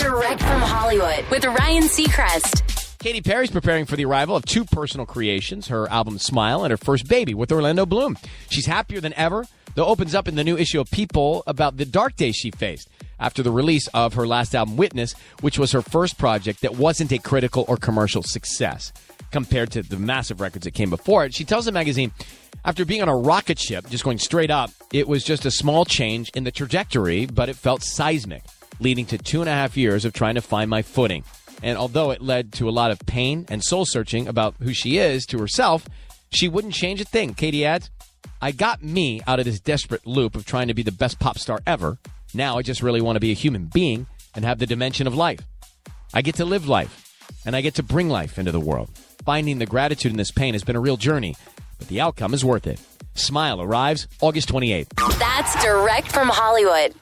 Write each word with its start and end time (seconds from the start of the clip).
Direct 0.00 0.40
from 0.40 0.62
Hollywood 0.62 1.26
with 1.30 1.44
Ryan 1.44 1.82
Seacrest. 1.82 2.98
Katy 3.00 3.20
Perry's 3.20 3.50
preparing 3.50 3.84
for 3.84 3.96
the 3.96 4.06
arrival 4.06 4.34
of 4.34 4.46
two 4.46 4.64
personal 4.64 5.04
creations, 5.04 5.68
her 5.68 5.86
album 5.90 6.18
Smile 6.18 6.64
and 6.64 6.70
her 6.70 6.78
first 6.78 7.06
baby 7.06 7.34
with 7.34 7.52
Orlando 7.52 7.84
Bloom. 7.84 8.16
She's 8.48 8.64
happier 8.64 9.02
than 9.02 9.12
ever, 9.12 9.46
though 9.74 9.84
opens 9.84 10.14
up 10.14 10.26
in 10.26 10.36
the 10.36 10.44
new 10.44 10.56
issue 10.56 10.80
of 10.80 10.90
People 10.90 11.42
about 11.46 11.76
the 11.76 11.84
dark 11.84 12.16
days 12.16 12.34
she 12.34 12.50
faced 12.50 12.88
after 13.18 13.42
the 13.42 13.50
release 13.50 13.88
of 13.88 14.14
her 14.14 14.26
last 14.26 14.54
album 14.54 14.78
Witness, 14.78 15.14
which 15.42 15.58
was 15.58 15.72
her 15.72 15.82
first 15.82 16.16
project 16.16 16.62
that 16.62 16.76
wasn't 16.76 17.12
a 17.12 17.18
critical 17.18 17.66
or 17.68 17.76
commercial 17.76 18.22
success 18.22 18.94
compared 19.30 19.70
to 19.72 19.82
the 19.82 19.98
massive 19.98 20.40
records 20.40 20.64
that 20.64 20.72
came 20.72 20.88
before 20.88 21.26
it. 21.26 21.34
She 21.34 21.44
tells 21.44 21.66
the 21.66 21.72
magazine, 21.72 22.12
after 22.64 22.86
being 22.86 23.02
on 23.02 23.08
a 23.10 23.16
rocket 23.16 23.58
ship, 23.58 23.88
just 23.90 24.04
going 24.04 24.18
straight 24.18 24.50
up, 24.50 24.70
it 24.94 25.06
was 25.06 25.24
just 25.24 25.44
a 25.44 25.50
small 25.50 25.84
change 25.84 26.30
in 26.30 26.44
the 26.44 26.50
trajectory, 26.50 27.26
but 27.26 27.50
it 27.50 27.56
felt 27.56 27.82
seismic, 27.82 28.42
leading 28.80 29.06
to 29.06 29.18
two 29.18 29.40
and 29.40 29.48
a 29.48 29.52
half 29.52 29.76
years 29.76 30.04
of 30.04 30.12
trying 30.12 30.34
to 30.34 30.40
find 30.40 30.68
my 30.68 30.82
footing. 30.82 31.24
And 31.62 31.76
although 31.76 32.10
it 32.10 32.22
led 32.22 32.52
to 32.54 32.68
a 32.68 32.70
lot 32.70 32.90
of 32.90 32.98
pain 33.00 33.46
and 33.48 33.62
soul 33.62 33.84
searching 33.84 34.26
about 34.26 34.54
who 34.62 34.72
she 34.72 34.98
is 34.98 35.26
to 35.26 35.38
herself, 35.38 35.86
she 36.32 36.48
wouldn't 36.48 36.74
change 36.74 37.00
a 37.00 37.04
thing. 37.04 37.34
Katy 37.34 37.64
adds, 37.64 37.90
I 38.40 38.52
got 38.52 38.82
me 38.82 39.20
out 39.26 39.38
of 39.38 39.44
this 39.44 39.60
desperate 39.60 40.06
loop 40.06 40.34
of 40.34 40.46
trying 40.46 40.68
to 40.68 40.74
be 40.74 40.82
the 40.82 40.92
best 40.92 41.18
pop 41.18 41.38
star 41.38 41.60
ever. 41.66 41.98
Now 42.32 42.56
I 42.56 42.62
just 42.62 42.82
really 42.82 43.00
want 43.00 43.16
to 43.16 43.20
be 43.20 43.32
a 43.32 43.34
human 43.34 43.66
being 43.66 44.06
and 44.34 44.44
have 44.44 44.58
the 44.58 44.66
dimension 44.66 45.06
of 45.06 45.14
life. 45.14 45.40
I 46.14 46.22
get 46.22 46.36
to 46.36 46.44
live 46.44 46.66
life, 46.66 47.14
and 47.44 47.54
I 47.54 47.60
get 47.60 47.74
to 47.74 47.82
bring 47.82 48.08
life 48.08 48.38
into 48.38 48.52
the 48.52 48.60
world. 48.60 48.90
Finding 49.24 49.58
the 49.58 49.66
gratitude 49.66 50.10
in 50.10 50.16
this 50.16 50.30
pain 50.30 50.54
has 50.54 50.64
been 50.64 50.76
a 50.76 50.80
real 50.80 50.96
journey, 50.96 51.36
but 51.78 51.88
the 51.88 52.00
outcome 52.00 52.32
is 52.32 52.44
worth 52.44 52.66
it. 52.66 52.80
Smile 53.14 53.60
arrives 53.60 54.08
August 54.20 54.48
28th. 54.48 55.18
That's 55.18 55.62
direct 55.62 56.10
from 56.10 56.28
Hollywood. 56.28 56.94